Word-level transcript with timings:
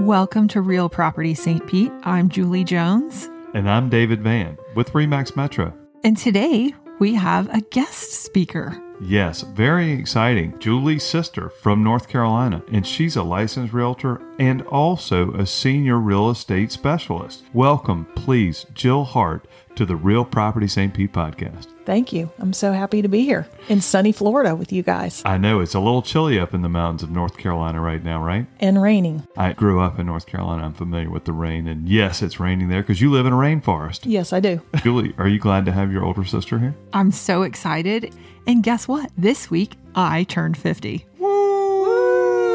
Welcome 0.00 0.48
to 0.48 0.62
Real 0.62 0.88
Property 0.88 1.34
St. 1.34 1.66
Pete. 1.66 1.92
I'm 2.04 2.30
Julie 2.30 2.64
Jones. 2.64 3.28
And 3.52 3.68
I'm 3.68 3.90
David 3.90 4.22
Vann 4.22 4.56
with 4.74 4.92
Remax 4.92 5.36
Metro. 5.36 5.74
And 6.02 6.16
today 6.16 6.72
we 7.00 7.12
have 7.16 7.54
a 7.54 7.60
guest 7.60 8.12
speaker. 8.12 8.82
Yes, 9.02 9.42
very 9.42 9.92
exciting. 9.92 10.58
Julie's 10.58 11.04
sister 11.04 11.50
from 11.50 11.84
North 11.84 12.08
Carolina, 12.08 12.62
and 12.72 12.86
she's 12.86 13.14
a 13.14 13.22
licensed 13.22 13.74
realtor 13.74 14.22
and 14.38 14.62
also 14.62 15.32
a 15.32 15.44
senior 15.44 15.98
real 15.98 16.30
estate 16.30 16.72
specialist. 16.72 17.42
Welcome, 17.52 18.06
please, 18.14 18.64
Jill 18.72 19.04
Hart, 19.04 19.46
to 19.76 19.84
the 19.84 19.96
Real 19.96 20.24
Property 20.24 20.66
St. 20.66 20.94
Pete 20.94 21.12
podcast. 21.12 21.66
Thank 21.90 22.12
you. 22.12 22.30
I'm 22.38 22.52
so 22.52 22.72
happy 22.72 23.02
to 23.02 23.08
be 23.08 23.24
here 23.24 23.48
in 23.68 23.80
sunny 23.80 24.12
Florida 24.12 24.54
with 24.54 24.70
you 24.70 24.80
guys. 24.80 25.22
I 25.24 25.38
know 25.38 25.58
it's 25.58 25.74
a 25.74 25.80
little 25.80 26.02
chilly 26.02 26.38
up 26.38 26.54
in 26.54 26.62
the 26.62 26.68
mountains 26.68 27.02
of 27.02 27.10
North 27.10 27.36
Carolina 27.36 27.80
right 27.80 28.00
now, 28.00 28.22
right? 28.24 28.46
And 28.60 28.80
raining. 28.80 29.26
I 29.36 29.54
grew 29.54 29.80
up 29.80 29.98
in 29.98 30.06
North 30.06 30.24
Carolina. 30.24 30.62
I'm 30.62 30.72
familiar 30.72 31.10
with 31.10 31.24
the 31.24 31.32
rain. 31.32 31.66
And 31.66 31.88
yes, 31.88 32.22
it's 32.22 32.38
raining 32.38 32.68
there 32.68 32.80
because 32.80 33.00
you 33.00 33.10
live 33.10 33.26
in 33.26 33.32
a 33.32 33.36
rainforest. 33.36 34.02
Yes, 34.04 34.32
I 34.32 34.38
do. 34.38 34.62
Julie, 34.84 35.14
are 35.18 35.26
you 35.26 35.40
glad 35.40 35.64
to 35.64 35.72
have 35.72 35.90
your 35.90 36.04
older 36.04 36.24
sister 36.24 36.60
here? 36.60 36.76
I'm 36.92 37.10
so 37.10 37.42
excited. 37.42 38.14
And 38.46 38.62
guess 38.62 38.86
what? 38.86 39.10
This 39.18 39.50
week 39.50 39.74
I 39.96 40.22
turned 40.22 40.56
50. 40.56 41.04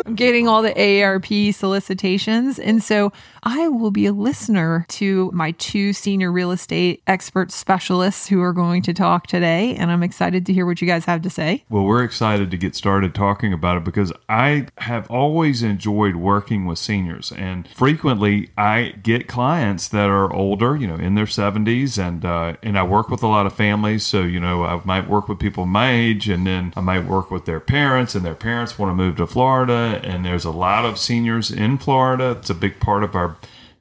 I'm 0.06 0.14
getting 0.14 0.48
all 0.48 0.62
the 0.62 0.74
AARP 0.74 1.54
solicitations. 1.54 2.60
And 2.60 2.84
so 2.84 3.12
I 3.42 3.68
will 3.68 3.90
be 3.90 4.06
a 4.06 4.14
listener 4.14 4.86
to 4.90 5.32
my 5.34 5.52
two 5.52 5.94
senior 5.94 6.32
real 6.32 6.52
estate 6.52 7.02
expert 7.08 7.52
specialists 7.52 8.28
who 8.28 8.42
are 8.42 8.54
going 8.54 8.84
to 8.84 8.94
talk 8.94 9.26
today. 9.26 9.76
And 9.76 9.92
I'm 9.92 10.04
excited 10.04 10.46
to 10.46 10.54
hear 10.54 10.68
what 10.68 10.80
you 10.80 10.88
guys 10.88 11.06
have 11.06 11.24
to 11.24 11.30
say. 11.32 11.64
Well, 11.70 11.86
we're 11.86 12.04
excited 12.04 12.52
to 12.52 12.58
get 12.58 12.76
started 12.76 13.16
talking 13.16 13.52
about 13.52 13.78
it 13.78 13.84
because 13.84 14.14
I 14.30 14.68
have 14.78 15.10
always 15.10 15.64
enjoyed 15.64 16.18
working 16.18 16.66
with 16.66 16.78
seniors. 16.78 17.32
And 17.32 17.68
frequently 17.70 18.52
I 18.56 18.96
get 19.02 19.28
clients 19.28 19.88
that 19.88 20.10
are 20.10 20.32
older, 20.32 20.76
you 20.76 20.86
know, 20.86 20.96
in 20.96 21.16
their 21.16 21.26
70s. 21.26 21.98
And, 21.98 22.24
uh, 22.24 22.58
and 22.62 22.78
I 22.78 22.84
work 22.84 23.10
with 23.10 23.24
a 23.24 23.28
lot 23.28 23.48
of 23.48 23.54
families. 23.54 24.06
So, 24.06 24.22
you 24.22 24.40
know, 24.40 24.64
I 24.66 24.80
might 24.86 25.10
work 25.10 25.28
with 25.28 25.40
people 25.40 25.66
my 25.66 25.92
age 25.92 26.30
and 26.30 26.46
then 26.46 26.74
I 26.78 26.82
might 26.82 27.06
work 27.06 27.32
with 27.32 27.46
their 27.46 27.60
parents 27.60 28.14
and 28.14 28.24
their 28.24 28.36
parents 28.36 28.78
want 28.78 28.92
to 28.92 28.94
move 28.94 29.18
to 29.18 29.26
Florida 29.26 29.95
and 30.04 30.26
there's 30.26 30.46
a 30.46 30.52
lot 30.52 30.86
of 30.86 30.98
seniors 30.98 31.52
in 31.52 31.78
Florida. 31.78 32.32
It's 32.40 32.50
a 32.50 32.56
big 32.56 32.80
part 32.80 33.04
of 33.04 33.16
our 33.16 33.38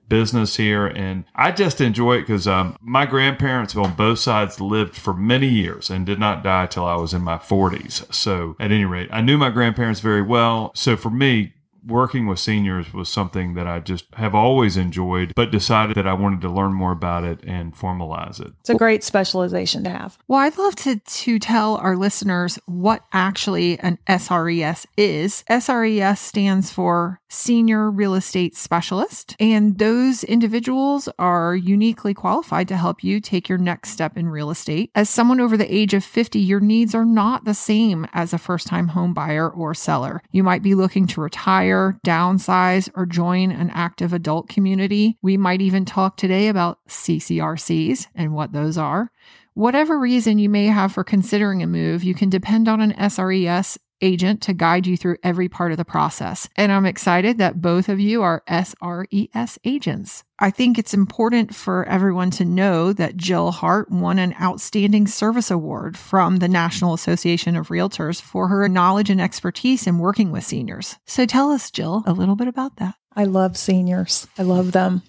business 0.09 0.57
here 0.57 0.87
and 0.87 1.25
i 1.35 1.51
just 1.51 1.81
enjoy 1.81 2.17
it 2.17 2.21
because 2.21 2.47
um, 2.47 2.77
my 2.83 3.07
grandparents 3.07 3.75
on 3.75 3.95
both 3.95 4.19
sides 4.19 4.61
lived 4.61 4.95
for 4.95 5.15
many 5.15 5.49
years 5.49 5.89
and 5.89 6.05
did 6.05 6.19
not 6.19 6.43
die 6.43 6.67
till 6.67 6.85
i 6.85 6.95
was 6.95 7.15
in 7.15 7.23
my 7.23 7.39
40s 7.39 8.13
so 8.13 8.55
at 8.61 8.71
any 8.71 8.85
rate 8.85 9.09
i 9.11 9.23
knew 9.23 9.39
my 9.39 9.49
grandparents 9.49 10.01
very 10.01 10.21
well 10.21 10.71
so 10.75 10.95
for 10.97 11.11
me 11.11 11.54
working 11.87 12.27
with 12.27 12.39
seniors 12.39 12.93
was 12.93 13.09
something 13.09 13.55
that 13.55 13.67
I 13.67 13.81
just 13.81 14.07
have 14.15 14.35
always 14.35 14.77
enjoyed, 14.77 15.33
but 15.35 15.51
decided 15.51 15.97
that 15.97 16.07
I 16.07 16.15
wanted 16.15 16.41
to 16.43 16.49
learn 16.49 16.73
more 16.73 16.93
about 16.93 17.25
it 17.25 17.41
and 17.45 17.75
formalize 17.75 18.41
it. 18.41 18.53
It's 18.61 18.71
a 18.71 18.75
great 18.75 19.05
specialization 19.05 19.85
to 19.85 19.91
have. 19.91 20.19
Well, 20.29 20.41
I'd 20.41 20.59
love 20.59 20.77
to, 20.77 20.99
to 20.99 21.39
tell 21.39 21.77
our 21.77 21.97
listeners 21.97 22.59
what 22.67 23.03
actually 23.13 23.79
an 23.81 23.99
SRES 24.07 24.87
is. 24.97 25.45
SRES 25.49 26.19
stands 26.19 26.71
for 26.71 27.21
Senior 27.29 27.91
Real 27.91 28.15
Estate 28.15 28.57
Specialist, 28.57 29.37
and 29.41 29.79
those 29.79 30.25
individuals 30.25 31.09
are 31.19 31.55
uniquely 31.55 32.15
qualified 32.15 32.69
to 32.69 32.77
help 32.77 33.03
you 33.03 33.21
take 33.21 33.49
your 33.49 33.59
next 33.59 33.91
step 33.91 34.17
in 34.17 34.29
real 34.29 34.51
estate. 34.51 34.91
As 34.95 35.11
someone 35.11 35.41
over 35.41 35.57
the 35.57 35.75
age 35.75 35.95
of 35.95 36.05
50, 36.05 36.39
your 36.39 36.61
needs 36.61 36.95
are 36.95 37.05
not 37.05 37.45
the 37.45 37.55
same 37.55 38.07
as 38.13 38.33
a 38.33 38.39
first 38.39 38.67
time 38.67 38.89
home 38.89 39.15
buyer 39.15 39.49
or 39.49 39.75
seller. 39.75 40.23
You 40.31 40.43
might 40.43 40.63
be 40.63 40.75
looking 40.75 41.07
to 41.09 41.21
retire 41.21 41.74
retire, 41.75 42.01
downsize, 42.05 42.91
or 42.95 43.07
join 43.07 43.51
an 43.51 43.71
active 43.71 44.13
adult 44.13 44.49
community. 44.49 45.19
We 45.23 45.37
might 45.37 45.61
even 45.61 45.85
talk 45.85 46.17
today 46.17 46.49
about 46.49 46.79
CCRCs 46.89 48.07
and 48.15 48.35
what 48.35 48.53
those 48.53 48.79
are. 48.79 49.11
Whatever 49.55 49.99
reason 49.99 50.39
you 50.39 50.49
may 50.49 50.67
have 50.67 50.93
for 50.93 51.05
considering 51.05 51.63
a 51.63 51.67
move, 51.67 52.03
you 52.03 52.15
can 52.15 52.29
depend 52.29 52.69
on 52.69 52.81
an 52.81 52.93
SRES 52.95 53.79
agent 54.01 54.43
to 54.43 54.53
guide 54.53 54.87
you 54.87 54.97
through 54.97 55.17
every 55.23 55.49
part 55.49 55.73
of 55.73 55.79
the 55.79 55.85
process. 55.85 56.49
And 56.57 56.73
I'm 56.73 56.87
excited 56.87 57.39
that 57.39 57.61
both 57.61 57.89
of 57.89 58.01
you 58.01 58.23
are 58.23 58.43
SRES 58.49 59.59
agents. 59.65 60.25
I 60.39 60.51
think 60.51 60.79
it's 60.79 60.95
important 60.95 61.55
for 61.55 61.85
everyone 61.85 62.31
to 62.33 62.45
know 62.45 62.93
that 62.93 63.17
Jill 63.17 63.53
Hart 63.53 63.91
won 63.91 64.19
an 64.19 64.35
Outstanding 64.41 65.07
Service 65.07 65.51
Award 65.51 65.97
from 65.97 66.39
the 66.39 66.49
National 66.49 66.93
Association 66.93 67.57
of 67.57 67.69
Realtors 67.69 68.21
for 68.21 68.49
her 68.49 68.69
knowledge 68.69 69.11
and 69.11 69.21
expertise 69.21 69.87
in 69.87 69.99
working 69.99 70.33
with 70.33 70.45
seniors. 70.45 70.97
So 71.07 71.25
tell 71.25 71.53
us, 71.53 71.71
Jill, 71.71 72.03
a 72.05 72.13
little 72.13 72.37
bit 72.37 72.49
about 72.49 72.77
that. 72.77 72.97
I 73.17 73.25
love 73.25 73.57
seniors. 73.57 74.27
I 74.37 74.43
love 74.43 74.73
them. 74.73 75.03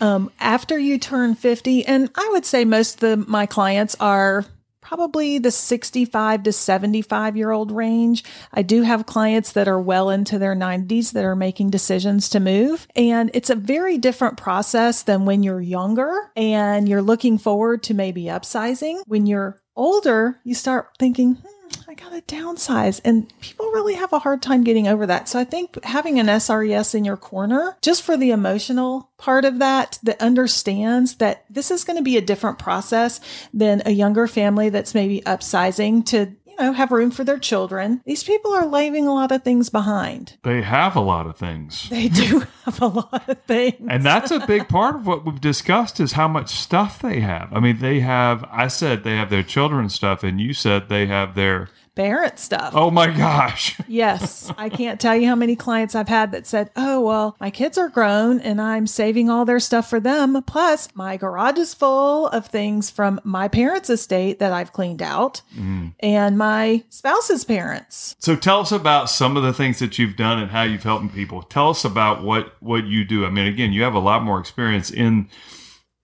Um, 0.00 0.30
after 0.40 0.78
you 0.78 0.98
turn 0.98 1.34
50, 1.34 1.84
and 1.84 2.10
I 2.14 2.28
would 2.32 2.46
say 2.46 2.64
most 2.64 2.94
of 2.94 3.00
the, 3.00 3.30
my 3.30 3.46
clients 3.46 3.94
are 4.00 4.46
probably 4.86 5.38
the 5.38 5.50
65 5.50 6.44
to 6.44 6.52
75 6.52 7.36
year 7.36 7.50
old 7.50 7.72
range. 7.72 8.22
I 8.52 8.62
do 8.62 8.82
have 8.82 9.04
clients 9.04 9.50
that 9.52 9.66
are 9.66 9.80
well 9.80 10.10
into 10.10 10.38
their 10.38 10.54
90s 10.54 11.10
that 11.12 11.24
are 11.24 11.34
making 11.34 11.70
decisions 11.70 12.28
to 12.28 12.40
move. 12.40 12.86
And 12.94 13.32
it's 13.34 13.50
a 13.50 13.56
very 13.56 13.98
different 13.98 14.36
process 14.36 15.02
than 15.02 15.24
when 15.24 15.42
you're 15.42 15.60
younger 15.60 16.30
and 16.36 16.88
you're 16.88 17.02
looking 17.02 17.36
forward 17.36 17.82
to 17.84 17.94
maybe 17.94 18.24
upsizing. 18.26 19.02
When 19.06 19.26
you're 19.26 19.60
older, 19.74 20.40
you 20.44 20.54
start 20.54 20.90
thinking, 21.00 21.34
hmm, 21.34 21.55
got 21.96 22.12
oh, 22.12 22.20
to 22.20 22.22
downsize. 22.22 23.00
And 23.04 23.32
people 23.40 23.70
really 23.72 23.94
have 23.94 24.12
a 24.12 24.18
hard 24.18 24.42
time 24.42 24.64
getting 24.64 24.88
over 24.88 25.06
that. 25.06 25.28
So 25.28 25.38
I 25.38 25.44
think 25.44 25.82
having 25.84 26.18
an 26.18 26.26
SRES 26.26 26.94
in 26.94 27.04
your 27.04 27.16
corner, 27.16 27.76
just 27.82 28.02
for 28.02 28.16
the 28.16 28.30
emotional 28.30 29.10
part 29.18 29.44
of 29.44 29.58
that, 29.58 29.98
that 30.02 30.20
understands 30.20 31.16
that 31.16 31.44
this 31.50 31.70
is 31.70 31.84
going 31.84 31.96
to 31.96 32.02
be 32.02 32.16
a 32.16 32.22
different 32.22 32.58
process 32.58 33.20
than 33.52 33.82
a 33.86 33.90
younger 33.90 34.26
family 34.26 34.68
that's 34.68 34.94
maybe 34.94 35.20
upsizing 35.22 36.04
to 36.06 36.36
you 36.58 36.64
know, 36.64 36.72
have 36.72 36.90
room 36.90 37.10
for 37.10 37.24
their 37.24 37.38
children. 37.38 38.00
These 38.04 38.24
people 38.24 38.52
are 38.54 38.66
leaving 38.66 39.06
a 39.06 39.14
lot 39.14 39.32
of 39.32 39.42
things 39.42 39.68
behind. 39.68 40.36
They 40.42 40.62
have 40.62 40.96
a 40.96 41.00
lot 41.00 41.26
of 41.26 41.36
things. 41.36 41.88
They 41.90 42.08
do 42.08 42.40
have 42.64 42.80
a 42.80 42.86
lot 42.86 43.28
of 43.28 43.42
things. 43.42 43.86
And 43.88 44.02
that's 44.02 44.30
a 44.30 44.46
big 44.46 44.68
part 44.68 44.96
of 44.96 45.06
what 45.06 45.24
we've 45.24 45.40
discussed 45.40 46.00
is 46.00 46.12
how 46.12 46.28
much 46.28 46.48
stuff 46.48 47.00
they 47.00 47.20
have. 47.20 47.52
I 47.52 47.60
mean, 47.60 47.78
they 47.78 48.00
have, 48.00 48.44
I 48.50 48.68
said 48.68 49.04
they 49.04 49.16
have 49.16 49.30
their 49.30 49.42
children's 49.42 49.94
stuff, 49.94 50.22
and 50.22 50.40
you 50.40 50.52
said 50.54 50.88
they 50.88 51.06
have 51.06 51.34
their 51.34 51.68
parent 51.96 52.38
stuff. 52.38 52.72
Oh 52.76 52.90
my 52.90 53.08
gosh. 53.08 53.76
yes. 53.88 54.52
I 54.56 54.68
can't 54.68 55.00
tell 55.00 55.16
you 55.16 55.26
how 55.26 55.34
many 55.34 55.56
clients 55.56 55.94
I've 55.94 56.08
had 56.08 56.30
that 56.32 56.46
said, 56.46 56.70
Oh, 56.76 57.00
well, 57.00 57.36
my 57.40 57.50
kids 57.50 57.76
are 57.78 57.88
grown 57.88 58.38
and 58.40 58.60
I'm 58.60 58.86
saving 58.86 59.28
all 59.28 59.44
their 59.44 59.58
stuff 59.58 59.90
for 59.90 59.98
them. 59.98 60.40
Plus, 60.46 60.88
my 60.94 61.16
garage 61.16 61.58
is 61.58 61.74
full 61.74 62.28
of 62.28 62.46
things 62.46 62.90
from 62.90 63.20
my 63.24 63.48
parents' 63.48 63.90
estate 63.90 64.38
that 64.38 64.52
I've 64.52 64.72
cleaned 64.72 65.02
out 65.02 65.42
mm. 65.56 65.94
and 66.00 66.38
my 66.38 66.84
spouse's 66.90 67.44
parents. 67.44 68.14
So 68.18 68.36
tell 68.36 68.60
us 68.60 68.70
about 68.70 69.10
some 69.10 69.36
of 69.36 69.42
the 69.42 69.54
things 69.54 69.78
that 69.78 69.98
you've 69.98 70.16
done 70.16 70.38
and 70.38 70.50
how 70.50 70.62
you've 70.62 70.82
helped 70.82 71.14
people. 71.14 71.42
Tell 71.42 71.70
us 71.70 71.84
about 71.84 72.22
what 72.22 72.54
what 72.60 72.84
you 72.84 73.04
do. 73.04 73.24
I 73.24 73.30
mean, 73.30 73.46
again, 73.46 73.72
you 73.72 73.82
have 73.82 73.94
a 73.94 73.98
lot 73.98 74.22
more 74.22 74.38
experience 74.38 74.90
in 74.90 75.28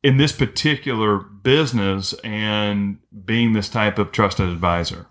in 0.03 0.17
this 0.17 0.33
particular 0.33 1.19
business 1.19 2.13
and 2.25 2.99
being 3.25 3.53
this 3.53 3.69
type 3.69 3.99
of 3.99 4.13
trusted 4.13 4.49
advisor. 4.49 5.07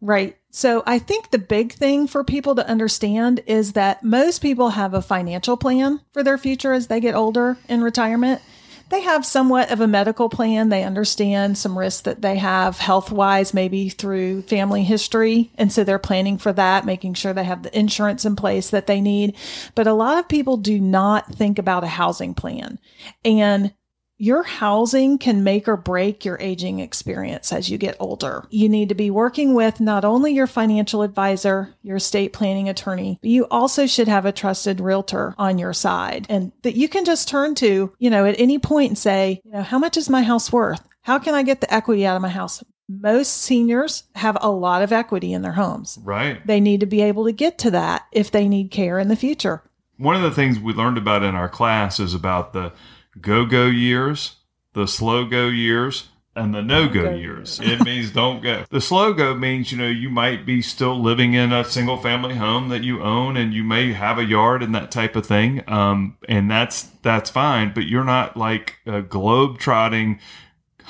Right. 0.00 0.36
So 0.50 0.82
I 0.86 0.98
think 0.98 1.30
the 1.30 1.38
big 1.38 1.72
thing 1.72 2.06
for 2.06 2.24
people 2.24 2.54
to 2.56 2.68
understand 2.68 3.42
is 3.46 3.74
that 3.74 4.02
most 4.02 4.40
people 4.40 4.70
have 4.70 4.94
a 4.94 5.02
financial 5.02 5.56
plan 5.56 6.00
for 6.12 6.22
their 6.22 6.38
future 6.38 6.72
as 6.72 6.88
they 6.88 7.00
get 7.00 7.14
older 7.14 7.56
in 7.68 7.82
retirement. 7.82 8.40
They 8.88 9.02
have 9.02 9.24
somewhat 9.24 9.70
of 9.70 9.80
a 9.80 9.86
medical 9.86 10.28
plan. 10.28 10.68
They 10.68 10.82
understand 10.82 11.56
some 11.56 11.78
risks 11.78 12.02
that 12.02 12.22
they 12.22 12.36
have 12.38 12.78
health 12.78 13.12
wise, 13.12 13.54
maybe 13.54 13.88
through 13.88 14.42
family 14.42 14.82
history. 14.82 15.52
And 15.56 15.72
so 15.72 15.84
they're 15.84 16.00
planning 16.00 16.38
for 16.38 16.52
that, 16.54 16.84
making 16.84 17.14
sure 17.14 17.32
they 17.32 17.44
have 17.44 17.62
the 17.62 17.78
insurance 17.78 18.24
in 18.24 18.34
place 18.34 18.70
that 18.70 18.88
they 18.88 19.00
need. 19.00 19.36
But 19.76 19.86
a 19.86 19.92
lot 19.92 20.18
of 20.18 20.28
people 20.28 20.56
do 20.56 20.80
not 20.80 21.32
think 21.32 21.60
about 21.60 21.84
a 21.84 21.88
housing 21.88 22.34
plan. 22.34 22.80
And 23.24 23.72
your 24.20 24.42
housing 24.42 25.16
can 25.16 25.42
make 25.42 25.66
or 25.66 25.78
break 25.78 26.26
your 26.26 26.36
aging 26.40 26.78
experience 26.78 27.54
as 27.54 27.70
you 27.70 27.78
get 27.78 27.96
older. 27.98 28.46
You 28.50 28.68
need 28.68 28.90
to 28.90 28.94
be 28.94 29.10
working 29.10 29.54
with 29.54 29.80
not 29.80 30.04
only 30.04 30.34
your 30.34 30.46
financial 30.46 31.00
advisor, 31.00 31.74
your 31.82 31.96
estate 31.96 32.34
planning 32.34 32.68
attorney, 32.68 33.18
but 33.22 33.30
you 33.30 33.46
also 33.50 33.86
should 33.86 34.08
have 34.08 34.26
a 34.26 34.32
trusted 34.32 34.78
realtor 34.78 35.34
on 35.38 35.56
your 35.56 35.72
side 35.72 36.26
and 36.28 36.52
that 36.62 36.76
you 36.76 36.86
can 36.86 37.06
just 37.06 37.28
turn 37.28 37.54
to, 37.56 37.94
you 37.98 38.10
know, 38.10 38.26
at 38.26 38.38
any 38.38 38.58
point 38.58 38.90
and 38.90 38.98
say, 38.98 39.40
you 39.42 39.52
know, 39.52 39.62
how 39.62 39.78
much 39.78 39.96
is 39.96 40.10
my 40.10 40.22
house 40.22 40.52
worth? 40.52 40.86
How 41.00 41.18
can 41.18 41.34
I 41.34 41.42
get 41.42 41.62
the 41.62 41.72
equity 41.72 42.04
out 42.04 42.16
of 42.16 42.20
my 42.20 42.28
house? 42.28 42.62
Most 42.90 43.38
seniors 43.38 44.02
have 44.16 44.36
a 44.42 44.50
lot 44.50 44.82
of 44.82 44.92
equity 44.92 45.32
in 45.32 45.40
their 45.40 45.52
homes. 45.52 45.98
Right. 46.02 46.46
They 46.46 46.60
need 46.60 46.80
to 46.80 46.86
be 46.86 47.00
able 47.00 47.24
to 47.24 47.32
get 47.32 47.56
to 47.60 47.70
that 47.70 48.06
if 48.12 48.30
they 48.30 48.48
need 48.48 48.70
care 48.70 48.98
in 48.98 49.08
the 49.08 49.16
future. 49.16 49.62
One 49.96 50.16
of 50.16 50.22
the 50.22 50.30
things 50.30 50.58
we 50.58 50.74
learned 50.74 50.98
about 50.98 51.22
in 51.22 51.34
our 51.34 51.48
class 51.48 51.98
is 51.98 52.12
about 52.12 52.52
the 52.52 52.72
go 53.18 53.46
go 53.46 53.66
years, 53.66 54.36
the 54.74 54.86
slow 54.86 55.24
go 55.24 55.48
years, 55.48 56.08
and 56.36 56.54
the 56.54 56.62
no 56.62 56.88
go 56.88 57.10
years. 57.10 57.58
It 57.60 57.84
means 57.84 58.12
don't 58.12 58.42
go. 58.42 58.64
The 58.70 58.80
slow 58.80 59.12
go 59.12 59.34
means, 59.34 59.72
you 59.72 59.78
know, 59.78 59.88
you 59.88 60.10
might 60.10 60.46
be 60.46 60.62
still 60.62 61.00
living 61.00 61.34
in 61.34 61.52
a 61.52 61.64
single 61.64 61.96
family 61.96 62.36
home 62.36 62.68
that 62.68 62.84
you 62.84 63.02
own 63.02 63.36
and 63.36 63.52
you 63.52 63.64
may 63.64 63.92
have 63.92 64.18
a 64.18 64.24
yard 64.24 64.62
and 64.62 64.74
that 64.74 64.90
type 64.90 65.16
of 65.16 65.26
thing. 65.26 65.62
Um, 65.68 66.16
and 66.28 66.50
that's, 66.50 66.84
that's 67.02 67.30
fine, 67.30 67.72
but 67.74 67.86
you're 67.86 68.04
not 68.04 68.36
like 68.36 68.76
a 68.86 69.02
globe 69.02 69.58
trotting, 69.58 70.20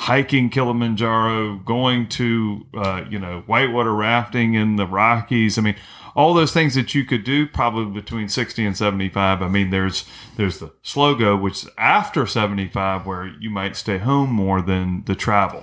hiking 0.01 0.49
Kilimanjaro, 0.49 1.59
going 1.59 2.09
to, 2.09 2.67
uh, 2.75 3.05
you 3.11 3.19
know, 3.19 3.43
whitewater 3.47 3.95
rafting 3.95 4.55
in 4.55 4.77
the 4.77 4.87
Rockies. 4.87 5.59
I 5.59 5.61
mean, 5.61 5.77
all 6.17 6.33
those 6.33 6.53
things 6.53 6.75
that 6.75 6.95
you 6.95 7.05
could 7.05 7.23
do 7.23 7.47
probably 7.47 8.01
between 8.01 8.29
60 8.29 8.67
and 8.67 8.77
75 8.77 9.43
i 9.43 9.49
mean 9.49 9.71
there's 9.71 10.05
there's 10.37 10.59
the 10.59 10.73
slow 10.83 11.15
go 11.15 11.37
which 11.37 11.63
is 11.63 11.71
after 11.79 12.27
75 12.27 13.07
where 13.07 13.29
you 13.39 13.49
might 13.49 13.77
stay 13.77 13.99
home 13.99 14.29
more 14.29 14.61
than 14.61 15.05
the 15.07 15.15
travel 15.15 15.63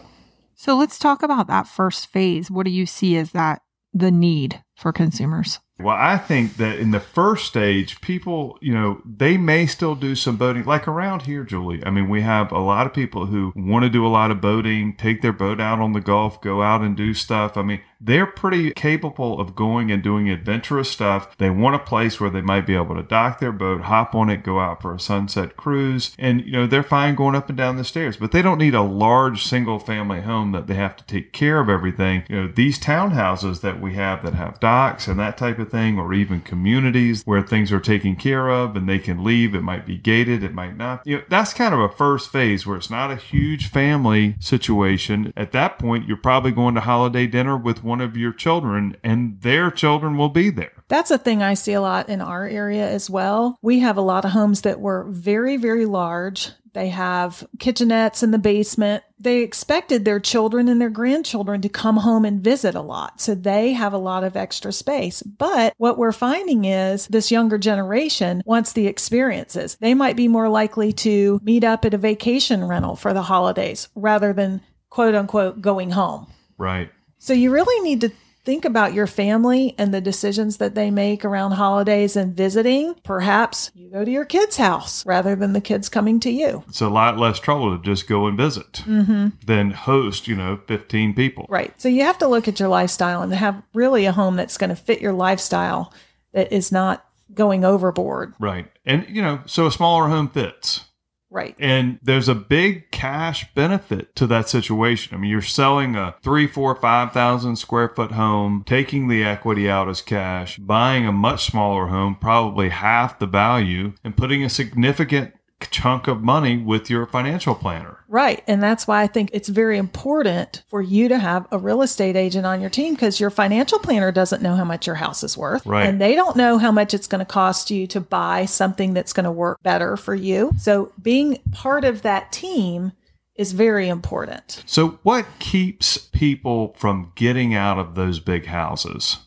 So 0.56 0.76
let's 0.76 0.98
talk 0.98 1.22
about 1.22 1.46
that 1.48 1.68
first 1.68 2.08
phase. 2.08 2.50
What 2.50 2.66
do 2.66 2.72
you 2.72 2.88
see 2.88 3.16
as 3.16 3.32
that 3.32 3.62
the 3.94 4.10
need 4.10 4.64
for 4.76 4.92
consumers? 4.92 5.60
Well 5.80 5.96
i 5.98 6.18
think 6.18 6.58
that 6.58 6.80
in 6.80 6.92
the 6.92 7.00
first 7.00 7.46
stage 7.46 8.00
people 8.02 8.58
you 8.62 8.74
know 8.74 9.02
they 9.06 9.38
may 9.38 9.66
still 9.66 9.96
do 9.96 10.16
some 10.16 10.38
boating 10.38 10.64
like 10.66 10.88
around 10.88 11.24
here 11.24 11.44
julie 11.44 11.84
i 11.86 11.90
mean 11.90 12.10
we 12.10 12.22
have 12.22 12.52
a 12.52 12.60
lot 12.60 12.86
of 12.86 12.94
people 12.94 13.26
who 13.28 13.52
want 13.56 13.84
to 13.84 13.90
do 13.90 14.06
a 14.06 14.10
lot 14.10 14.32
of 14.32 14.42
boating 14.42 14.96
take 14.96 15.22
their 15.22 15.34
boat 15.34 15.60
out 15.60 15.80
on 15.80 15.94
the 15.94 16.02
gulf 16.02 16.40
go 16.42 16.62
out 16.62 16.82
and 16.82 16.96
do 16.96 17.14
stuff 17.14 17.58
i 17.58 17.62
mean 17.62 17.82
they're 18.00 18.28
pretty 18.28 18.72
capable 18.72 19.40
of 19.40 19.56
going 19.56 19.92
and 19.92 20.04
doing 20.04 20.30
adventurous 20.30 20.90
stuff. 20.90 21.36
They 21.38 21.50
want 21.50 21.76
a 21.76 21.80
place 21.80 22.20
where 22.20 22.30
they 22.30 22.42
might 22.42 22.68
be 22.68 22.76
able 22.76 22.96
to 22.96 23.04
dock 23.04 23.40
their 23.40 23.52
boat, 23.52 23.82
hop 23.82 24.14
on 24.14 24.30
it, 24.30 24.44
go 24.44 24.60
out 24.60 24.82
for 24.82 24.94
a 24.94 25.00
sunset 25.00 25.58
cruise, 25.58 26.16
and 26.20 26.42
you 26.42 26.52
know 26.52 26.68
they're 26.68 26.84
fine 26.84 27.16
going 27.16 27.36
up 27.36 27.50
and 27.50 27.58
down 27.58 27.78
the 27.78 27.84
stairs. 27.84 28.18
But 28.18 28.32
they 28.32 28.42
don't 28.42 28.60
need 28.60 28.76
a 28.76 28.82
large 28.82 29.44
single 29.44 29.80
family 29.80 30.22
home 30.22 30.52
that 30.52 30.68
they 30.68 30.76
have 30.76 30.96
to 30.98 31.06
take 31.06 31.34
care 31.34 31.60
of 31.60 31.70
everything. 31.70 32.24
You 32.30 32.44
know 32.44 32.48
these 32.48 32.80
townhouses 32.80 33.62
that 33.62 33.82
we 33.82 33.96
have 33.96 34.24
that 34.24 34.36
have 34.36 34.60
docks 34.60 35.08
and 35.08 35.20
that 35.20 35.38
type 35.38 35.60
of 35.60 35.67
thing, 35.70 36.00
or 36.00 36.14
even 36.14 36.42
communities 36.42 37.24
where 37.26 37.42
things 37.42 37.72
are 37.72 37.80
taken 37.80 38.16
care 38.16 38.50
of 38.50 38.76
and 38.76 38.88
they 38.88 39.00
can 39.00 39.24
leave. 39.24 39.56
It 39.56 39.62
might 39.62 39.86
be 39.86 39.98
gated, 39.98 40.44
it 40.44 40.54
might 40.54 40.78
not. 40.78 41.06
You 41.06 41.18
know 41.18 41.24
that's 41.30 41.54
kind 41.54 41.74
of 41.74 41.80
a 41.80 41.90
first 41.90 42.32
phase 42.32 42.66
where 42.66 42.78
it's 42.78 42.90
not 42.90 43.12
a 43.12 43.16
huge 43.16 43.68
family 43.68 44.36
situation. 44.40 45.34
At 45.36 45.52
that 45.52 45.80
point, 45.80 46.08
you're 46.08 46.18
probably 46.18 46.52
going 46.52 46.76
to 46.76 46.82
holiday 46.82 47.28
dinner 47.28 47.58
with 47.58 47.84
one 47.84 48.02
of 48.02 48.18
your 48.18 48.34
children 48.34 48.98
and 49.04 49.42
their 49.42 49.72
children 49.72 50.18
will 50.18 50.30
be 50.30 50.50
there. 50.50 50.72
That's 50.88 51.12
a 51.12 51.18
thing 51.18 51.44
I 51.44 51.54
see 51.54 51.74
a 51.74 51.82
lot 51.82 52.10
in 52.10 52.22
our 52.22 52.48
area 52.48 52.90
as 52.90 53.10
well. 53.10 53.58
We 53.62 53.80
have 53.80 53.98
a 53.98 54.02
lot 54.02 54.26
of 54.26 54.32
homes 54.32 54.62
that 54.62 54.80
were 54.80 55.06
very, 55.10 55.58
very 55.58 55.86
large. 55.86 56.52
They 56.78 56.90
have 56.90 57.44
kitchenettes 57.58 58.22
in 58.22 58.30
the 58.30 58.38
basement. 58.38 59.04
They 59.20 59.40
expected 59.40 60.06
their 60.06 60.20
children 60.20 60.70
and 60.70 60.80
their 60.80 60.92
grandchildren 60.92 61.60
to 61.64 61.70
come 61.70 61.98
home 61.98 62.24
and 62.24 62.40
visit 62.40 62.76
a 62.76 62.82
lot. 62.82 63.20
So 63.20 63.34
they 63.34 63.74
have 63.74 63.94
a 63.94 63.98
lot 63.98 64.24
of 64.24 64.36
extra 64.38 64.72
space. 64.72 65.24
But 65.24 65.74
what 65.78 65.98
we're 65.98 66.12
finding 66.12 66.66
is 66.66 67.08
this 67.08 67.32
younger 67.32 67.58
generation 67.58 68.44
wants 68.46 68.74
the 68.74 68.86
experiences. 68.86 69.76
They 69.82 69.96
might 69.96 70.16
be 70.16 70.28
more 70.28 70.50
likely 70.50 70.94
to 70.94 71.40
meet 71.42 71.64
up 71.64 71.84
at 71.84 71.96
a 71.96 71.98
vacation 71.98 72.64
rental 72.64 72.96
for 72.96 73.12
the 73.12 73.24
holidays 73.24 73.90
rather 73.96 74.32
than 74.32 74.62
quote 74.92 75.16
unquote 75.16 75.60
going 75.60 75.90
home. 75.90 76.28
Right. 76.60 76.92
So 77.18 77.34
you 77.34 77.52
really 77.52 77.84
need 77.84 78.02
to 78.02 78.12
think 78.48 78.64
about 78.64 78.94
your 78.94 79.08
family 79.08 79.76
and 79.78 79.94
the 79.94 80.00
decisions 80.00 80.56
that 80.56 80.74
they 80.74 80.90
make 80.90 81.26
around 81.26 81.52
holidays 81.52 82.16
and 82.16 82.34
visiting. 82.34 82.96
Perhaps 83.04 83.72
you 83.76 83.90
go 83.90 84.06
to 84.06 84.10
your 84.10 84.24
kid's 84.24 84.56
house 84.56 85.06
rather 85.06 85.36
than 85.36 85.52
the 85.52 85.60
kids 85.60 85.90
coming 85.90 86.18
to 86.22 86.32
you. 86.32 86.64
It's 86.70 86.80
a 86.80 86.88
lot 86.88 87.18
less 87.18 87.42
trouble 87.42 87.78
to 87.78 87.84
just 87.84 88.08
go 88.08 88.26
and 88.26 88.38
visit 88.38 88.84
mm-hmm. 88.86 89.28
than 89.46 89.72
host, 89.72 90.30
you 90.30 90.36
know, 90.38 90.62
15 90.66 91.14
people. 91.14 91.46
Right. 91.50 91.74
So 91.76 91.90
you 91.90 92.04
have 92.04 92.20
to 92.20 92.28
look 92.28 92.48
at 92.48 92.58
your 92.58 92.70
lifestyle 92.70 93.22
and 93.22 93.34
have 93.34 93.62
really 93.74 94.06
a 94.06 94.14
home 94.14 94.38
that's 94.38 94.58
going 94.58 94.70
to 94.70 94.78
fit 94.78 95.02
your 95.02 95.12
lifestyle 95.12 95.94
that 96.32 96.54
is 96.54 96.72
not 96.72 97.06
going 97.34 97.66
overboard. 97.66 98.34
Right. 98.40 98.72
And, 98.86 99.06
you 99.10 99.22
know, 99.22 99.42
so 99.46 99.66
a 99.66 99.72
smaller 99.74 100.08
home 100.08 100.30
fits. 100.30 100.86
Right. 101.30 101.56
And 101.60 102.00
there's 102.02 102.30
a 102.30 102.36
big 102.36 102.90
cash 102.92 103.54
benefit 103.54 104.16
to 104.16 104.28
that 104.28 104.48
situation. 104.48 105.14
I 105.16 105.20
mean, 105.20 105.30
you're 105.30 105.42
selling 105.42 105.96
a 105.96 106.16
three, 106.24 106.48
four, 106.48 106.74
five 106.76 107.12
thousand 107.12 107.58
square 107.58 107.90
foot 107.90 108.12
home, 108.12 108.64
taking 108.66 109.08
the 109.08 109.24
equity 109.24 109.70
out 109.70 109.90
as 109.90 110.02
cash, 110.02 110.58
buying 110.58 111.06
a 111.06 111.12
much 111.12 111.46
smaller 111.46 111.88
home, 111.88 112.16
probably 112.16 112.70
half 112.70 113.20
the 113.20 113.26
value, 113.26 113.94
and 114.04 114.16
putting 114.16 114.44
a 114.44 114.50
significant 114.50 115.34
chunk 115.72 116.08
of 116.08 116.22
money 116.22 116.58
with 116.58 116.90
your 116.90 117.06
financial 117.06 117.56
planner. 117.56 118.04
Right. 118.08 118.44
And 118.48 118.62
that's 118.62 118.88
why 118.88 119.02
I 119.02 119.08
think 119.08 119.32
it's 119.34 119.50
very 119.50 119.78
important 119.78 120.64
for 120.70 120.82
you 120.82 121.10
to 121.10 121.18
have 121.18 121.48
a 121.52 121.58
real 121.58 121.82
estate 121.82 122.16
agent 122.16 122.46
on 122.46 122.62
your 122.62 122.70
team 122.70 122.94
because 122.94 123.20
your 123.20 123.30
financial 123.30 123.80
planner 123.80 124.12
doesn't 124.12 124.42
know 124.42 124.56
how 124.56 124.64
much 124.64 124.86
your 124.86 124.96
house 124.96 125.24
is 125.24 125.38
worth. 125.38 125.66
Right. 125.66 125.88
And 125.88 126.00
they 126.00 126.16
don't 126.16 126.38
know 126.38 126.58
how 126.58 126.72
much 126.72 126.94
it's 126.94 127.08
going 127.08 127.20
to 127.20 127.26
cost 127.26 127.72
you 127.72 127.88
to 127.88 128.00
buy 128.00 128.46
something 128.46 128.94
that's 128.94 129.14
going 129.14 129.26
to 129.26 129.32
work 129.32 129.62
better 129.64 129.98
for 129.98 130.16
you. 130.16 130.52
So 130.58 130.92
being 131.02 131.40
part 131.52 131.84
of 131.84 132.04
that 132.04 132.32
team 132.32 132.94
is 133.36 133.52
very 133.52 133.88
important. 133.88 134.64
So, 134.66 135.00
what 135.04 135.26
keeps 135.40 135.98
people 135.98 136.74
from 136.78 137.12
getting 137.16 137.54
out 137.54 137.78
of 137.78 137.96
those 137.96 138.20
big 138.20 138.48
houses? 138.48 139.18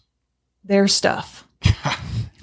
Their 0.65 0.89
stuff. 0.89 1.47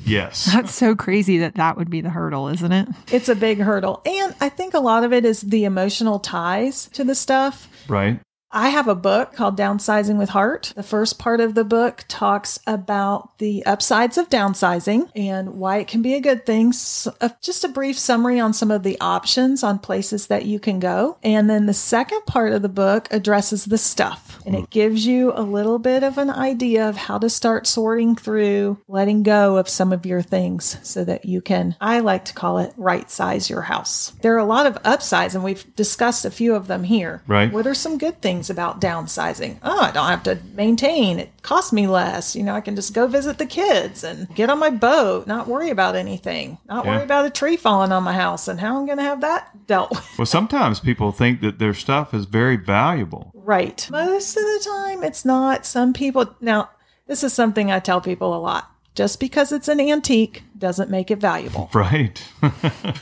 Yes. 0.07 0.45
That's 0.53 0.73
so 0.73 0.95
crazy 0.95 1.37
that 1.39 1.55
that 1.55 1.77
would 1.77 1.89
be 1.89 2.01
the 2.01 2.09
hurdle, 2.09 2.47
isn't 2.47 2.71
it? 2.71 2.87
It's 3.11 3.29
a 3.29 3.35
big 3.35 3.59
hurdle. 3.59 4.01
And 4.05 4.33
I 4.39 4.49
think 4.49 4.73
a 4.73 4.79
lot 4.79 5.03
of 5.03 5.13
it 5.13 5.25
is 5.25 5.41
the 5.41 5.65
emotional 5.65 6.19
ties 6.19 6.89
to 6.93 7.03
the 7.03 7.15
stuff. 7.15 7.67
right. 7.87 8.19
I 8.51 8.69
have 8.69 8.87
a 8.87 8.95
book 8.95 9.33
called 9.33 9.57
Downsizing 9.57 10.17
with 10.17 10.29
Heart. 10.29 10.71
The 10.75 10.83
first 10.83 11.19
part 11.19 11.41
of 11.41 11.53
the 11.53 11.65
book 11.65 12.05
talks 12.07 12.59
about 12.65 13.37
the 13.39 13.65
upsides 13.65 14.17
of 14.17 14.29
downsizing 14.29 15.11
and 15.15 15.55
why 15.55 15.79
it 15.79 15.89
can 15.89 16.01
be 16.01 16.13
a 16.13 16.21
good 16.21 16.45
thing. 16.45 16.69
S- 16.69 17.09
uh, 17.19 17.29
just 17.41 17.65
a 17.65 17.69
brief 17.69 17.99
summary 17.99 18.39
on 18.39 18.53
some 18.53 18.71
of 18.71 18.83
the 18.83 18.97
options 19.01 19.63
on 19.63 19.79
places 19.79 20.27
that 20.27 20.45
you 20.45 20.59
can 20.59 20.79
go. 20.79 21.17
And 21.23 21.49
then 21.49 21.65
the 21.65 21.73
second 21.73 22.25
part 22.25 22.53
of 22.53 22.61
the 22.61 22.69
book 22.69 23.09
addresses 23.11 23.65
the 23.65 23.77
stuff 23.77 24.39
and 24.45 24.55
it 24.55 24.69
gives 24.69 25.05
you 25.05 25.33
a 25.35 25.41
little 25.41 25.77
bit 25.77 26.03
of 26.03 26.17
an 26.17 26.29
idea 26.29 26.87
of 26.87 26.95
how 26.95 27.17
to 27.17 27.29
start 27.29 27.67
sorting 27.67 28.15
through 28.15 28.77
letting 28.87 29.23
go 29.23 29.57
of 29.57 29.67
some 29.67 29.91
of 29.91 30.05
your 30.05 30.21
things 30.21 30.77
so 30.83 31.03
that 31.03 31.25
you 31.25 31.41
can, 31.41 31.75
I 31.81 31.99
like 31.99 32.23
to 32.25 32.33
call 32.33 32.59
it 32.59 32.73
right 32.77 33.11
size 33.11 33.49
your 33.49 33.63
house. 33.63 34.11
There 34.21 34.35
are 34.35 34.39
a 34.39 34.45
lot 34.45 34.67
of 34.67 34.77
upsides 34.85 35.35
and 35.35 35.43
we've 35.43 35.75
discussed 35.75 36.23
a 36.23 36.31
few 36.31 36.55
of 36.55 36.67
them 36.67 36.85
here. 36.85 37.21
Right. 37.27 37.51
What 37.51 37.67
are 37.67 37.73
some 37.73 37.97
good 37.97 38.21
things 38.21 38.36
about 38.49 38.79
downsizing? 38.81 39.57
Oh, 39.63 39.79
I 39.81 39.91
don't 39.91 40.07
have 40.09 40.23
to 40.23 40.37
maintain. 40.53 41.19
It 41.19 41.29
costs 41.41 41.73
me 41.73 41.87
less. 41.87 42.35
You 42.35 42.43
know, 42.43 42.53
I 42.55 42.61
can 42.61 42.75
just 42.75 42.93
go 42.93 43.07
visit 43.07 43.37
the 43.37 43.45
kids 43.45 44.03
and 44.03 44.27
get 44.35 44.49
on 44.49 44.59
my 44.59 44.69
boat, 44.69 45.27
not 45.27 45.47
worry 45.47 45.69
about 45.69 45.95
anything, 45.95 46.57
not 46.67 46.85
Yeah. 46.85 46.91
worry 46.95 47.03
about 47.03 47.25
a 47.25 47.29
tree 47.29 47.57
falling 47.57 47.91
on 47.91 48.03
my 48.03 48.13
house 48.13 48.47
and 48.47 48.59
how 48.59 48.77
I'm 48.77 48.85
going 48.85 48.97
to 48.99 49.03
have 49.03 49.21
that 49.21 49.65
dealt 49.67 49.89
with. 49.89 50.05
Well, 50.17 50.25
sometimes 50.25 50.79
people 50.79 51.11
think 51.11 51.41
that 51.41 51.59
their 51.59 51.73
stuff 51.73 52.13
is 52.13 52.25
very 52.25 52.55
valuable. 52.57 53.31
Right. 53.33 53.87
Most 53.91 54.37
of 54.37 54.43
the 54.43 54.65
time, 54.69 55.03
it's 55.03 55.25
not. 55.25 55.65
Some 55.65 55.93
people, 55.93 56.35
now, 56.41 56.69
this 57.07 57.23
is 57.23 57.33
something 57.33 57.71
I 57.71 57.79
tell 57.79 58.01
people 58.01 58.35
a 58.35 58.39
lot. 58.39 58.69
Just 58.95 59.19
because 59.19 59.51
it's 59.51 59.67
an 59.67 59.79
antique 59.79 60.41
doesn't 60.57 60.89
make 60.89 61.11
it 61.11 61.17
valuable. 61.19 61.69
Right. 61.73 62.21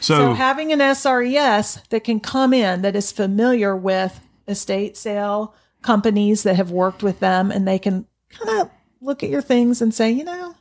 So, 0.01 0.17
so, 0.17 0.33
having 0.33 0.73
an 0.73 0.79
SRES 0.79 1.87
that 1.89 2.03
can 2.03 2.19
come 2.19 2.53
in 2.53 2.81
that 2.81 2.95
is 2.95 3.11
familiar 3.13 3.75
with 3.75 4.19
estate 4.47 4.97
sale 4.97 5.55
companies 5.81 6.43
that 6.43 6.55
have 6.55 6.71
worked 6.71 7.03
with 7.03 7.19
them 7.19 7.51
and 7.51 7.67
they 7.67 7.79
can 7.79 8.05
kind 8.29 8.61
of 8.61 8.69
look 9.01 9.23
at 9.23 9.29
your 9.29 9.41
things 9.41 9.81
and 9.81 9.93
say, 9.93 10.11
you 10.11 10.23
know, 10.23 10.55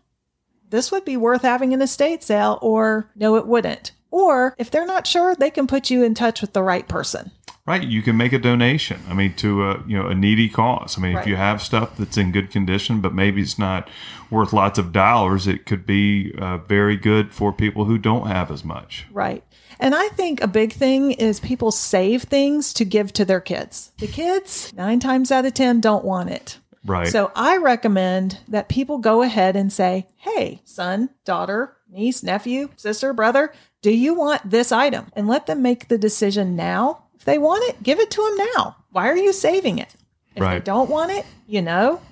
this 0.70 0.92
would 0.92 1.04
be 1.04 1.16
worth 1.16 1.42
having 1.42 1.72
an 1.72 1.82
estate 1.82 2.22
sale 2.22 2.58
or 2.60 3.10
no, 3.16 3.36
it 3.36 3.46
wouldn't. 3.46 3.92
Or 4.10 4.54
if 4.58 4.70
they're 4.70 4.86
not 4.86 5.06
sure, 5.06 5.34
they 5.34 5.50
can 5.50 5.66
put 5.66 5.90
you 5.90 6.02
in 6.02 6.14
touch 6.14 6.40
with 6.40 6.52
the 6.52 6.62
right 6.62 6.86
person. 6.86 7.30
Right, 7.66 7.83
you 7.83 8.02
can 8.02 8.16
make 8.16 8.33
a 8.33 8.38
donation. 8.38 9.00
I 9.09 9.14
mean, 9.14 9.35
to 9.35 9.64
a 9.64 9.85
you 9.87 9.97
know 9.97 10.09
a 10.09 10.14
needy 10.14 10.49
cause. 10.49 10.99
I 10.99 11.00
mean, 11.00 11.16
if 11.16 11.26
you 11.26 11.37
have 11.37 11.62
stuff 11.62 11.97
that's 11.97 12.16
in 12.16 12.33
good 12.33 12.50
condition, 12.50 13.00
but 13.00 13.14
maybe 13.14 13.42
it's 13.42 13.59
not 13.59 13.88
worth 14.30 14.52
lots 14.52 14.78
of 14.78 14.92
dollars, 14.92 15.47
it 15.47 15.66
could 15.66 15.87
be 15.87 16.35
uh, 16.38 16.59
very 16.59 16.97
good 16.97 17.33
for 17.33 17.52
people 17.52 17.85
who 17.85 17.99
don't 17.99 18.26
have 18.26 18.50
as 18.50 18.64
much. 18.64 19.06
Right. 19.12 19.44
And 19.80 19.94
I 19.94 20.09
think 20.09 20.42
a 20.42 20.47
big 20.47 20.73
thing 20.73 21.12
is 21.12 21.40
people 21.40 21.71
save 21.71 22.23
things 22.23 22.73
to 22.75 22.85
give 22.85 23.12
to 23.14 23.25
their 23.25 23.40
kids. 23.40 23.92
The 23.99 24.06
kids, 24.06 24.73
nine 24.75 25.00
times 25.00 25.33
out 25.33 25.44
of 25.44 25.54
10, 25.54 25.80
don't 25.80 26.04
want 26.04 26.30
it. 26.30 26.59
Right. 26.85 27.09
So 27.09 27.33
I 27.35 27.56
recommend 27.56 28.38
that 28.49 28.68
people 28.68 28.99
go 28.99 29.23
ahead 29.23 29.56
and 29.56 29.73
say, 29.73 30.06
hey, 30.16 30.61
son, 30.64 31.11
daughter, 31.25 31.76
niece, 31.90 32.23
nephew, 32.23 32.71
sister, 32.76 33.12
brother, 33.12 33.52
do 33.83 33.90
you 33.90 34.14
want 34.14 34.49
this 34.49 34.71
item? 34.71 35.11
And 35.14 35.26
let 35.26 35.47
them 35.47 35.62
make 35.62 35.88
the 35.88 35.99
decision 35.99 36.56
now. 36.56 37.03
If 37.25 37.26
they 37.26 37.38
want 37.38 37.64
it, 37.71 37.83
give 37.83 38.00
it 38.00 38.11
to 38.11 38.23
them 38.23 38.47
now. 38.54 38.76
Why 38.90 39.09
are 39.09 39.16
you 39.16 39.33
saving 39.33 39.78
it? 39.78 39.95
If 40.37 40.43
they 40.43 40.61
don't 40.61 40.90
want 40.90 41.11
it, 41.11 41.25
you 41.47 41.62
know, 41.62 42.02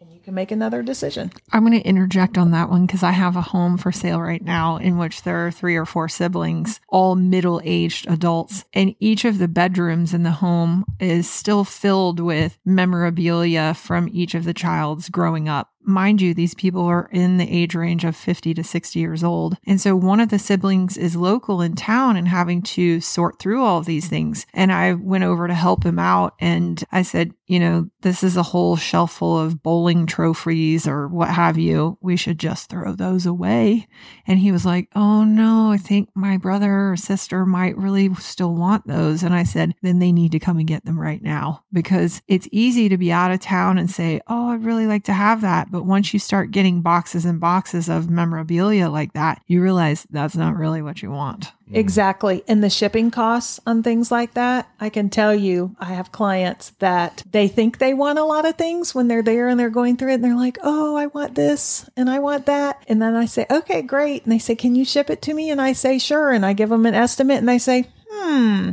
and 0.00 0.08
you 0.08 0.16
You 0.16 0.20
can 0.22 0.34
make 0.34 0.50
another 0.50 0.82
decision. 0.82 1.30
I'm 1.52 1.66
going 1.66 1.78
to 1.78 1.86
interject 1.86 2.38
on 2.38 2.52
that 2.52 2.70
one 2.70 2.86
because 2.86 3.02
I 3.02 3.10
have 3.10 3.36
a 3.36 3.42
home 3.42 3.76
for 3.76 3.92
sale 3.92 4.18
right 4.18 4.42
now 4.42 4.78
in 4.78 4.96
which 4.96 5.24
there 5.24 5.46
are 5.46 5.50
three 5.50 5.76
or 5.76 5.84
four 5.84 6.08
siblings, 6.08 6.80
all 6.88 7.16
middle 7.16 7.60
aged 7.64 8.08
adults, 8.08 8.64
and 8.72 8.94
each 8.98 9.26
of 9.26 9.36
the 9.36 9.48
bedrooms 9.48 10.14
in 10.14 10.22
the 10.22 10.30
home 10.30 10.86
is 10.98 11.28
still 11.28 11.64
filled 11.64 12.18
with 12.18 12.58
memorabilia 12.64 13.74
from 13.74 14.08
each 14.10 14.34
of 14.34 14.44
the 14.44 14.54
child's 14.54 15.10
growing 15.10 15.50
up 15.50 15.68
mind 15.84 16.20
you, 16.20 16.34
these 16.34 16.54
people 16.54 16.84
are 16.84 17.08
in 17.12 17.38
the 17.38 17.50
age 17.50 17.74
range 17.74 18.04
of 18.04 18.16
50 18.16 18.54
to 18.54 18.64
60 18.64 18.98
years 18.98 19.24
old. 19.24 19.56
And 19.66 19.80
so 19.80 19.96
one 19.96 20.20
of 20.20 20.28
the 20.28 20.38
siblings 20.38 20.96
is 20.96 21.16
local 21.16 21.60
in 21.60 21.74
town 21.74 22.16
and 22.16 22.28
having 22.28 22.62
to 22.62 23.00
sort 23.00 23.38
through 23.38 23.62
all 23.64 23.78
of 23.78 23.86
these 23.86 24.08
things. 24.08 24.46
And 24.54 24.72
I 24.72 24.94
went 24.94 25.24
over 25.24 25.48
to 25.48 25.54
help 25.54 25.84
him 25.84 25.98
out 25.98 26.34
and 26.40 26.82
I 26.92 27.02
said, 27.02 27.32
you 27.46 27.60
know, 27.60 27.90
this 28.00 28.22
is 28.22 28.36
a 28.36 28.42
whole 28.42 28.76
shelf 28.76 29.12
full 29.12 29.38
of 29.38 29.62
bowling 29.62 30.06
trophies 30.06 30.86
or 30.86 31.08
what 31.08 31.28
have 31.28 31.58
you. 31.58 31.98
We 32.00 32.16
should 32.16 32.38
just 32.38 32.70
throw 32.70 32.94
those 32.94 33.26
away. 33.26 33.88
And 34.26 34.38
he 34.38 34.52
was 34.52 34.64
like, 34.64 34.88
oh 34.94 35.24
no, 35.24 35.70
I 35.70 35.76
think 35.76 36.08
my 36.14 36.38
brother 36.38 36.92
or 36.92 36.96
sister 36.96 37.44
might 37.44 37.76
really 37.76 38.14
still 38.14 38.54
want 38.54 38.86
those. 38.86 39.22
And 39.22 39.34
I 39.34 39.42
said, 39.42 39.74
then 39.82 39.98
they 39.98 40.12
need 40.12 40.32
to 40.32 40.38
come 40.38 40.58
and 40.58 40.66
get 40.66 40.84
them 40.84 40.98
right 40.98 41.22
now 41.22 41.64
because 41.72 42.22
it's 42.28 42.48
easy 42.52 42.88
to 42.88 42.96
be 42.96 43.12
out 43.12 43.32
of 43.32 43.40
town 43.40 43.78
and 43.78 43.90
say, 43.90 44.20
oh, 44.28 44.50
I'd 44.50 44.64
really 44.64 44.86
like 44.86 45.04
to 45.04 45.12
have 45.12 45.42
that. 45.42 45.70
But 45.72 45.86
once 45.86 46.12
you 46.12 46.20
start 46.20 46.50
getting 46.50 46.82
boxes 46.82 47.24
and 47.24 47.40
boxes 47.40 47.88
of 47.88 48.10
memorabilia 48.10 48.90
like 48.90 49.14
that, 49.14 49.42
you 49.46 49.62
realize 49.62 50.06
that's 50.10 50.36
not 50.36 50.54
really 50.54 50.82
what 50.82 51.00
you 51.00 51.10
want. 51.10 51.50
Exactly. 51.72 52.44
And 52.46 52.62
the 52.62 52.68
shipping 52.68 53.10
costs 53.10 53.58
on 53.66 53.82
things 53.82 54.10
like 54.10 54.34
that, 54.34 54.68
I 54.78 54.90
can 54.90 55.08
tell 55.08 55.34
you, 55.34 55.74
I 55.78 55.86
have 55.86 56.12
clients 56.12 56.70
that 56.80 57.22
they 57.30 57.48
think 57.48 57.78
they 57.78 57.94
want 57.94 58.18
a 58.18 58.24
lot 58.24 58.44
of 58.44 58.56
things 58.56 58.94
when 58.94 59.08
they're 59.08 59.22
there 59.22 59.48
and 59.48 59.58
they're 59.58 59.70
going 59.70 59.96
through 59.96 60.10
it 60.10 60.14
and 60.16 60.24
they're 60.24 60.36
like, 60.36 60.58
oh, 60.62 60.94
I 60.94 61.06
want 61.06 61.34
this 61.34 61.88
and 61.96 62.10
I 62.10 62.18
want 62.18 62.44
that. 62.46 62.84
And 62.86 63.00
then 63.00 63.16
I 63.16 63.24
say, 63.24 63.46
okay, 63.50 63.80
great. 63.80 64.24
And 64.24 64.32
they 64.32 64.38
say, 64.38 64.54
can 64.54 64.74
you 64.74 64.84
ship 64.84 65.08
it 65.08 65.22
to 65.22 65.32
me? 65.32 65.50
And 65.50 65.60
I 65.60 65.72
say, 65.72 65.98
sure. 65.98 66.32
And 66.32 66.44
I 66.44 66.52
give 66.52 66.68
them 66.68 66.84
an 66.84 66.94
estimate 66.94 67.38
and 67.38 67.48
they 67.48 67.58
say, 67.58 67.86
hmm, 68.10 68.72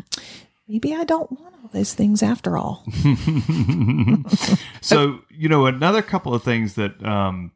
maybe 0.67 0.93
I 0.93 1.05
don't 1.05 1.31
want 1.31 1.55
all 1.58 1.58
those 1.71 1.93
things 1.93 2.23
after 2.23 2.57
all. 2.57 2.83
so, 4.81 5.19
you 5.29 5.49
know, 5.49 5.65
another 5.65 6.01
couple 6.01 6.33
of 6.33 6.43
things 6.43 6.75
that 6.75 7.03
um, 7.05 7.51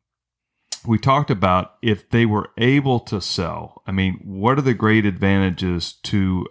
we 0.85 0.97
talked 0.97 1.31
about 1.31 1.75
if 1.81 2.09
they 2.09 2.25
were 2.25 2.49
able 2.57 2.99
to 3.01 3.21
sell, 3.21 3.81
I 3.85 3.91
mean, 3.91 4.19
what 4.23 4.57
are 4.57 4.63
the 4.63 4.73
great 4.73 5.05
advantages 5.05 5.93
to 6.03 6.47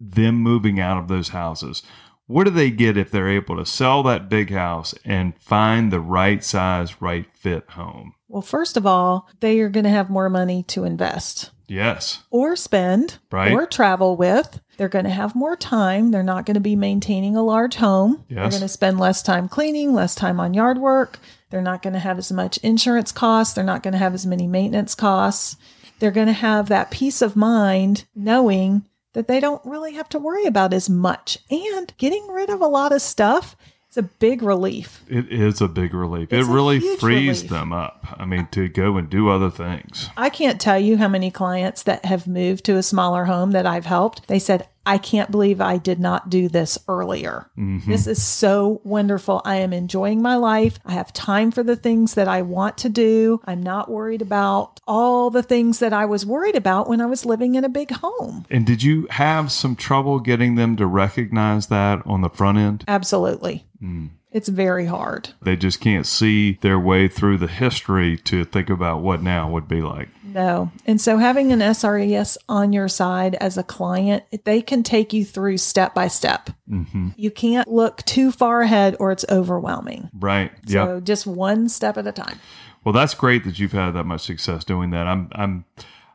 them 0.00 0.36
moving 0.36 0.80
out 0.80 0.98
of 0.98 1.08
those 1.08 1.28
houses? 1.28 1.82
What 2.26 2.44
do 2.44 2.50
they 2.50 2.70
get 2.70 2.96
if 2.96 3.10
they're 3.10 3.28
able 3.28 3.56
to 3.56 3.66
sell 3.66 4.02
that 4.04 4.28
big 4.28 4.50
house 4.50 4.94
and 5.04 5.36
find 5.38 5.92
the 5.92 6.00
right 6.00 6.42
size, 6.42 7.02
right 7.02 7.26
fit 7.34 7.70
home? 7.70 8.14
Well, 8.28 8.42
first 8.42 8.76
of 8.76 8.86
all, 8.86 9.28
they 9.40 9.60
are 9.60 9.68
going 9.68 9.84
to 9.84 9.90
have 9.90 10.08
more 10.08 10.30
money 10.30 10.62
to 10.68 10.84
invest. 10.84 11.50
Yes. 11.72 12.20
Or 12.30 12.54
spend, 12.54 13.18
Right. 13.30 13.52
or 13.52 13.66
travel 13.66 14.16
with. 14.16 14.60
They're 14.76 14.88
going 14.88 15.06
to 15.06 15.10
have 15.10 15.34
more 15.34 15.56
time. 15.56 16.10
They're 16.10 16.22
not 16.22 16.44
going 16.44 16.54
to 16.54 16.60
be 16.60 16.76
maintaining 16.76 17.34
a 17.34 17.42
large 17.42 17.76
home. 17.76 18.24
They're 18.28 18.48
going 18.48 18.60
to 18.60 18.68
spend 18.68 19.00
less 19.00 19.22
time 19.22 19.48
cleaning, 19.48 19.94
less 19.94 20.14
time 20.14 20.38
on 20.38 20.54
yard 20.54 20.78
work. 20.78 21.18
They're 21.50 21.62
not 21.62 21.82
going 21.82 21.92
to 21.94 21.98
have 21.98 22.18
as 22.18 22.30
much 22.30 22.58
insurance 22.58 23.12
costs. 23.12 23.54
They're 23.54 23.64
not 23.64 23.82
going 23.82 23.92
to 23.92 23.98
have 23.98 24.14
as 24.14 24.26
many 24.26 24.46
maintenance 24.46 24.94
costs. 24.94 25.56
They're 25.98 26.10
going 26.10 26.26
to 26.26 26.32
have 26.32 26.68
that 26.68 26.90
peace 26.90 27.22
of 27.22 27.36
mind 27.36 28.04
knowing 28.14 28.84
that 29.14 29.28
they 29.28 29.40
don't 29.40 29.64
really 29.64 29.92
have 29.92 30.08
to 30.10 30.18
worry 30.18 30.44
about 30.46 30.72
as 30.72 30.88
much. 30.90 31.38
And 31.50 31.92
getting 31.98 32.26
rid 32.28 32.50
of 32.50 32.60
a 32.60 32.66
lot 32.66 32.92
of 32.92 33.02
stuff 33.02 33.56
is 33.92 33.98
a 33.98 34.02
big 34.02 34.42
relief. 34.42 35.04
It 35.08 35.30
is 35.30 35.60
a 35.60 35.68
big 35.68 35.92
relief. 35.92 36.32
It's 36.32 36.48
it 36.48 36.50
really 36.50 36.80
frees 36.80 37.42
relief. 37.42 37.50
them 37.50 37.72
up. 37.72 38.06
I 38.18 38.24
mean, 38.24 38.48
to 38.52 38.68
go 38.68 38.96
and 38.96 39.08
do 39.08 39.28
other 39.28 39.50
things. 39.50 40.08
I 40.16 40.30
can't 40.30 40.60
tell 40.60 40.78
you 40.78 40.96
how 40.96 41.08
many 41.08 41.30
clients 41.30 41.82
that 41.82 42.04
have 42.06 42.26
moved 42.26 42.64
to 42.64 42.76
a 42.76 42.82
smaller 42.82 43.26
home 43.26 43.50
that 43.52 43.66
I've 43.66 43.86
helped. 43.86 44.28
They 44.28 44.38
said, 44.38 44.66
I 44.84 44.98
can't 44.98 45.30
believe 45.30 45.60
I 45.60 45.78
did 45.78 46.00
not 46.00 46.30
do 46.30 46.48
this 46.48 46.78
earlier. 46.88 47.50
Mm-hmm. 47.56 47.90
This 47.90 48.06
is 48.06 48.22
so 48.22 48.80
wonderful. 48.84 49.42
I 49.44 49.56
am 49.56 49.72
enjoying 49.72 50.22
my 50.22 50.36
life. 50.36 50.78
I 50.84 50.92
have 50.92 51.12
time 51.12 51.50
for 51.50 51.62
the 51.62 51.76
things 51.76 52.14
that 52.14 52.28
I 52.28 52.42
want 52.42 52.78
to 52.78 52.88
do. 52.88 53.40
I'm 53.44 53.62
not 53.62 53.90
worried 53.90 54.22
about 54.22 54.80
all 54.86 55.30
the 55.30 55.42
things 55.42 55.78
that 55.78 55.92
I 55.92 56.04
was 56.06 56.26
worried 56.26 56.56
about 56.56 56.88
when 56.88 57.00
I 57.00 57.06
was 57.06 57.24
living 57.24 57.54
in 57.54 57.64
a 57.64 57.68
big 57.68 57.90
home. 57.90 58.46
And 58.50 58.66
did 58.66 58.82
you 58.82 59.06
have 59.10 59.52
some 59.52 59.76
trouble 59.76 60.18
getting 60.18 60.56
them 60.56 60.76
to 60.76 60.86
recognize 60.86 61.68
that 61.68 62.02
on 62.04 62.22
the 62.22 62.30
front 62.30 62.58
end? 62.58 62.84
Absolutely. 62.88 63.66
Mm. 63.82 64.10
It's 64.32 64.48
very 64.48 64.86
hard. 64.86 65.30
They 65.42 65.56
just 65.56 65.80
can't 65.80 66.06
see 66.06 66.58
their 66.62 66.78
way 66.78 67.06
through 67.06 67.38
the 67.38 67.46
history 67.46 68.16
to 68.18 68.44
think 68.44 68.70
about 68.70 69.02
what 69.02 69.22
now 69.22 69.50
would 69.50 69.68
be 69.68 69.82
like. 69.82 70.08
No. 70.24 70.72
And 70.86 71.00
so 71.00 71.18
having 71.18 71.52
an 71.52 71.60
SRES 71.60 72.38
on 72.48 72.72
your 72.72 72.88
side 72.88 73.34
as 73.36 73.58
a 73.58 73.62
client, 73.62 74.24
they 74.44 74.62
can 74.62 74.82
take 74.82 75.12
you 75.12 75.24
through 75.24 75.58
step 75.58 75.94
by 75.94 76.08
step. 76.08 76.50
Mm-hmm. 76.68 77.10
You 77.16 77.30
can't 77.30 77.68
look 77.68 78.02
too 78.04 78.32
far 78.32 78.62
ahead 78.62 78.96
or 78.98 79.12
it's 79.12 79.26
overwhelming. 79.28 80.10
Right. 80.14 80.50
Yeah. 80.66 80.86
So 80.86 81.00
just 81.00 81.26
one 81.26 81.68
step 81.68 81.98
at 81.98 82.06
a 82.06 82.12
time. 82.12 82.38
Well, 82.84 82.94
that's 82.94 83.14
great 83.14 83.44
that 83.44 83.58
you've 83.58 83.72
had 83.72 83.92
that 83.92 84.04
much 84.04 84.22
success 84.22 84.64
doing 84.64 84.90
that. 84.90 85.06
I'm 85.06 85.28
I'm 85.32 85.64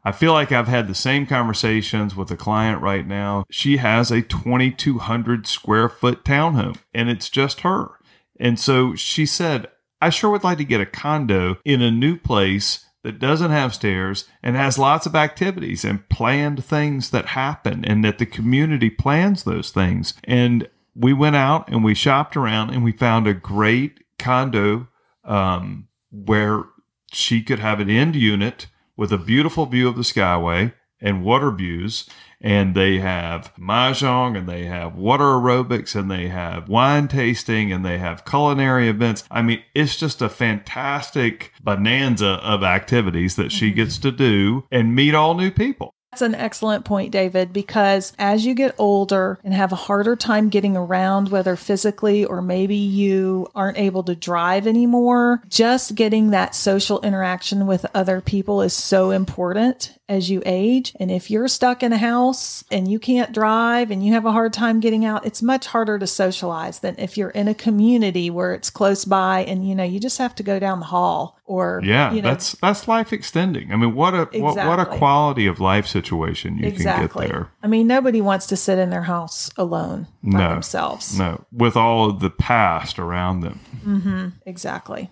I 0.03 0.11
feel 0.11 0.33
like 0.33 0.51
I've 0.51 0.67
had 0.67 0.87
the 0.87 0.95
same 0.95 1.25
conversations 1.25 2.15
with 2.15 2.31
a 2.31 2.37
client 2.37 2.81
right 2.81 3.05
now. 3.05 3.45
She 3.49 3.77
has 3.77 4.09
a 4.09 4.21
2200 4.21 5.47
square 5.47 5.89
foot 5.89 6.23
townhome 6.23 6.77
and 6.93 7.09
it's 7.09 7.29
just 7.29 7.61
her. 7.61 7.91
And 8.39 8.59
so 8.59 8.95
she 8.95 9.25
said, 9.25 9.67
"I 10.01 10.09
sure 10.09 10.29
would 10.29 10.43
like 10.43 10.57
to 10.59 10.65
get 10.65 10.81
a 10.81 10.85
condo 10.85 11.57
in 11.65 11.81
a 11.81 11.91
new 11.91 12.17
place 12.17 12.85
that 13.03 13.19
doesn't 13.19 13.51
have 13.51 13.73
stairs 13.73 14.25
and 14.43 14.55
has 14.55 14.77
lots 14.77 15.05
of 15.05 15.15
activities 15.15 15.85
and 15.85 16.07
planned 16.09 16.63
things 16.63 17.09
that 17.11 17.27
happen 17.27 17.85
and 17.85 18.03
that 18.03 18.17
the 18.17 18.25
community 18.25 18.89
plans 18.89 19.43
those 19.43 19.71
things." 19.71 20.13
And 20.23 20.67
we 20.95 21.13
went 21.13 21.35
out 21.35 21.69
and 21.69 21.83
we 21.83 21.93
shopped 21.93 22.35
around 22.35 22.71
and 22.71 22.83
we 22.83 22.91
found 22.91 23.27
a 23.27 23.33
great 23.33 23.99
condo 24.17 24.87
um, 25.23 25.87
where 26.11 26.63
she 27.11 27.41
could 27.41 27.59
have 27.59 27.79
an 27.79 27.89
end 27.89 28.15
unit 28.15 28.67
with 28.95 29.11
a 29.13 29.17
beautiful 29.17 29.65
view 29.65 29.87
of 29.87 29.95
the 29.95 30.01
skyway 30.01 30.73
and 31.01 31.23
water 31.23 31.51
views. 31.51 32.09
And 32.39 32.75
they 32.75 32.99
have 32.99 33.51
mahjong 33.57 34.37
and 34.37 34.47
they 34.47 34.65
have 34.65 34.95
water 34.95 35.23
aerobics 35.23 35.95
and 35.95 36.09
they 36.11 36.27
have 36.27 36.69
wine 36.69 37.07
tasting 37.07 37.71
and 37.71 37.83
they 37.83 37.97
have 37.97 38.25
culinary 38.25 38.89
events. 38.89 39.23
I 39.31 39.41
mean, 39.41 39.63
it's 39.73 39.97
just 39.97 40.21
a 40.21 40.29
fantastic 40.29 41.51
bonanza 41.63 42.39
of 42.43 42.61
activities 42.61 43.37
that 43.37 43.51
she 43.51 43.69
mm-hmm. 43.69 43.77
gets 43.77 43.97
to 43.99 44.11
do 44.11 44.65
and 44.71 44.95
meet 44.95 45.15
all 45.15 45.33
new 45.33 45.49
people. 45.49 45.95
That's 46.17 46.33
an 46.33 46.41
excellent 46.41 46.83
point, 46.83 47.11
David, 47.11 47.53
because 47.53 48.11
as 48.17 48.43
you 48.43 48.55
get 48.55 48.73
older 48.79 49.37
and 49.43 49.53
have 49.53 49.71
a 49.71 49.75
harder 49.75 50.15
time 50.15 50.49
getting 50.49 50.75
around, 50.75 51.29
whether 51.29 51.55
physically 51.55 52.25
or 52.25 52.41
maybe 52.41 52.75
you 52.75 53.47
aren't 53.53 53.77
able 53.77 54.01
to 54.01 54.15
drive 54.15 54.65
anymore, 54.65 55.43
just 55.47 55.93
getting 55.93 56.31
that 56.31 56.55
social 56.55 56.99
interaction 57.01 57.67
with 57.67 57.85
other 57.93 58.19
people 58.19 58.63
is 58.63 58.73
so 58.73 59.11
important 59.11 59.95
as 60.09 60.29
you 60.29 60.41
age. 60.45 60.93
And 60.99 61.11
if 61.11 61.29
you're 61.29 61.47
stuck 61.47 61.83
in 61.83 61.93
a 61.93 61.97
house 61.97 62.63
and 62.71 62.89
you 62.89 62.97
can't 62.97 63.33
drive 63.33 63.91
and 63.91 64.03
you 64.03 64.13
have 64.13 64.25
a 64.25 64.31
hard 64.31 64.53
time 64.53 64.79
getting 64.79 65.05
out, 65.05 65.25
it's 65.25 65.41
much 65.41 65.67
harder 65.67 65.99
to 65.99 66.07
socialize 66.07 66.79
than 66.79 66.95
if 66.97 67.17
you're 67.17 67.29
in 67.29 67.47
a 67.47 67.53
community 67.53 68.29
where 68.29 68.53
it's 68.53 68.69
close 68.69 69.05
by 69.05 69.41
and 69.41 69.67
you 69.67 69.75
know 69.75 69.83
you 69.83 69.99
just 69.99 70.17
have 70.17 70.33
to 70.35 70.43
go 70.43 70.59
down 70.59 70.79
the 70.79 70.85
hall 70.85 71.37
or 71.45 71.81
Yeah, 71.83 72.13
you 72.13 72.21
know, 72.21 72.29
that's 72.29 72.53
that's 72.53 72.87
life 72.87 73.11
extending. 73.11 73.71
I 73.71 73.75
mean, 73.75 73.95
what 73.95 74.13
a 74.13 74.39
what, 74.39 74.55
what 74.55 74.79
a 74.79 74.85
quality 74.85 75.45
of 75.47 75.59
life 75.59 75.87
situation 75.87 76.06
you 76.11 76.67
exactly. 76.67 77.27
can 77.27 77.27
get 77.27 77.33
there. 77.33 77.51
I 77.63 77.67
mean, 77.67 77.87
nobody 77.87 78.21
wants 78.21 78.45
to 78.47 78.55
sit 78.57 78.77
in 78.79 78.89
their 78.89 79.03
house 79.03 79.49
alone 79.57 80.07
by 80.23 80.39
No. 80.39 80.49
themselves. 80.49 81.17
No, 81.17 81.45
with 81.51 81.75
all 81.75 82.09
of 82.09 82.19
the 82.19 82.29
past 82.29 82.99
around 82.99 83.41
them. 83.41 83.59
Mm-hmm. 83.85 84.27
Exactly. 84.45 85.09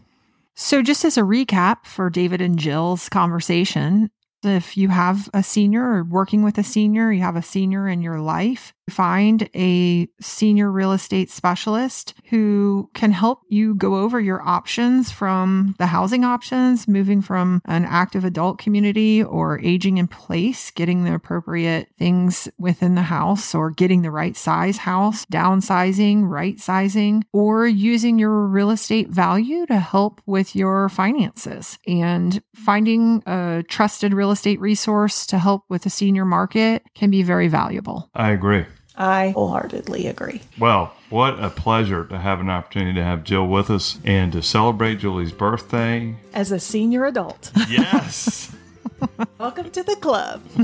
So, 0.55 0.81
just 0.81 1.03
as 1.03 1.17
a 1.17 1.21
recap 1.21 1.85
for 1.85 2.09
David 2.09 2.39
and 2.41 2.57
Jill's 2.57 3.09
conversation, 3.09 4.09
if 4.43 4.77
you 4.77 4.89
have 4.89 5.29
a 5.33 5.41
senior 5.43 5.83
or 5.83 6.03
working 6.03 6.43
with 6.43 6.57
a 6.57 6.63
senior, 6.63 7.11
you 7.11 7.21
have 7.21 7.35
a 7.35 7.41
senior 7.41 7.87
in 7.89 8.01
your 8.01 8.19
life, 8.19 8.73
find 8.89 9.49
a 9.55 10.07
senior 10.21 10.71
real 10.71 10.91
estate 10.91 11.29
specialist 11.29 12.13
who 12.29 12.89
can 12.93 13.11
help 13.11 13.41
you 13.49 13.75
go 13.75 13.95
over 13.95 14.19
your 14.19 14.41
options 14.41 15.11
from 15.11 15.75
the 15.79 15.87
housing 15.87 16.23
options, 16.23 16.87
moving 16.87 17.21
from 17.21 17.61
an 17.65 17.85
active 17.85 18.23
adult 18.23 18.59
community 18.59 19.23
or 19.23 19.59
aging 19.59 19.97
in 19.97 20.07
place, 20.07 20.71
getting 20.71 21.03
the 21.03 21.13
appropriate 21.13 21.87
things 21.97 22.47
within 22.57 22.95
the 22.95 23.01
house 23.01 23.55
or 23.55 23.71
getting 23.71 24.01
the 24.01 24.11
right 24.11 24.35
size 24.35 24.77
house, 24.77 25.25
downsizing, 25.25 26.27
right 26.27 26.59
sizing, 26.59 27.23
or 27.33 27.67
using 27.67 28.19
your 28.19 28.45
real 28.47 28.71
estate 28.71 29.09
value 29.09 29.65
to 29.65 29.79
help 29.79 30.21
with 30.25 30.55
your 30.55 30.89
finances 30.89 31.79
and 31.87 32.41
finding 32.53 33.23
a 33.25 33.63
trusted 33.67 34.13
real 34.13 34.31
estate 34.31 34.59
resource 34.59 35.25
to 35.25 35.39
help 35.39 35.63
with 35.69 35.83
the 35.83 35.89
senior 35.89 36.25
market 36.25 36.83
can 36.93 37.09
be 37.09 37.23
very 37.23 37.47
valuable. 37.47 38.09
I 38.13 38.31
agree. 38.31 38.65
I 38.97 39.29
wholeheartedly 39.31 40.07
agree. 40.07 40.41
Well, 40.59 40.93
what 41.09 41.41
a 41.43 41.49
pleasure 41.49 42.05
to 42.05 42.17
have 42.17 42.39
an 42.39 42.49
opportunity 42.49 42.93
to 42.95 43.03
have 43.03 43.23
Jill 43.23 43.45
with 43.47 43.69
us 43.69 43.99
and 44.05 44.31
to 44.31 44.41
celebrate 44.41 44.99
Julie's 44.99 45.31
birthday. 45.31 46.15
As 46.33 46.51
a 46.51 46.59
senior 46.59 47.05
adult, 47.05 47.51
Yes. 47.69 48.55
welcome 49.37 49.69
to 49.71 49.83
the 49.83 49.95
club. 49.97 50.41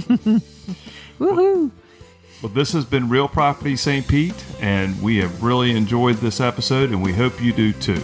Woohoo! 1.19 1.71
well, 2.41 2.51
this 2.53 2.71
has 2.73 2.85
been 2.85 3.09
Real 3.09 3.27
Property 3.27 3.75
St. 3.75 4.07
Pete, 4.07 4.45
and 4.61 4.99
we 5.01 5.17
have 5.17 5.43
really 5.43 5.71
enjoyed 5.75 6.15
this 6.17 6.39
episode, 6.39 6.89
and 6.91 7.03
we 7.03 7.13
hope 7.13 7.41
you 7.41 7.51
do 7.53 7.73
too. 7.73 8.01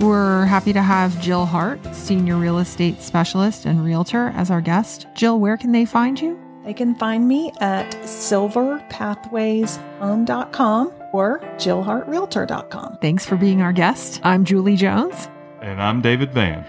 We're 0.00 0.44
happy 0.46 0.72
to 0.72 0.82
have 0.82 1.20
Jill 1.20 1.46
Hart, 1.46 1.78
Senior 1.94 2.36
Real 2.36 2.58
Estate 2.58 3.00
Specialist 3.00 3.64
and 3.64 3.84
Realtor, 3.84 4.32
as 4.34 4.50
our 4.50 4.60
guest. 4.60 5.06
Jill, 5.14 5.38
where 5.38 5.56
can 5.56 5.70
they 5.70 5.84
find 5.84 6.20
you? 6.20 6.38
They 6.64 6.72
can 6.74 6.94
find 6.94 7.26
me 7.28 7.52
at 7.60 7.90
silverpathwayshome.com 8.02 10.92
or 11.12 11.40
jillhartrealtor.com. 11.56 12.98
Thanks 13.00 13.26
for 13.26 13.36
being 13.36 13.60
our 13.62 13.72
guest. 13.72 14.20
I'm 14.24 14.44
Julie 14.44 14.76
Jones 14.76 15.28
And 15.60 15.82
I'm 15.82 16.00
David 16.00 16.32
Vann 16.32 16.64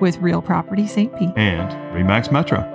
with 0.00 0.16
Real 0.18 0.40
Property 0.42 0.86
St. 0.86 1.12
Pete. 1.18 1.32
and 1.36 1.70
Remax 1.94 2.30
Metro. 2.32 2.70